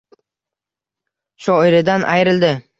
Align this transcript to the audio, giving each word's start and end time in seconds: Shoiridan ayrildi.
Shoiridan 1.49 2.09
ayrildi. 2.17 2.55